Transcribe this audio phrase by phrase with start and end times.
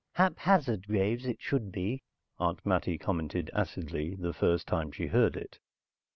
[0.13, 2.01] "Haphazard Graves, it should be,"
[2.39, 5.59] Aunt Mattie commented acidly the first time she heard it.